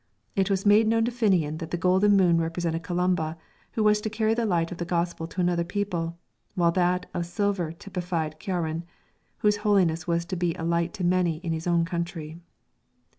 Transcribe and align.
It 0.35 0.49
was 0.49 0.65
made 0.65 0.87
known 0.87 1.05
to 1.05 1.11
Finnian 1.11 1.59
that 1.59 1.69
the 1.69 1.77
golden 1.77 2.17
moon 2.17 2.41
represented 2.41 2.81
Columba, 2.81 3.37
who 3.73 3.83
was 3.83 4.01
to 4.01 4.09
carry 4.09 4.33
the 4.33 4.47
light 4.47 4.71
of 4.71 4.79
the 4.79 4.83
Gospel 4.83 5.27
to 5.27 5.41
another 5.41 5.63
people, 5.63 6.17
while 6.55 6.71
that 6.71 7.05
of 7.13 7.27
silver 7.27 7.71
typified 7.71 8.39
Ciaran, 8.39 8.83
whose 9.45 9.57
holiness 9.57 10.07
was 10.07 10.25
to 10.25 10.35
be 10.35 10.55
a 10.55 10.63
light 10.63 10.91
to 10.95 11.03
many 11.03 11.35
in 11.43 11.53
his 11.53 11.67
own 11.67 11.85
country. 11.85 12.39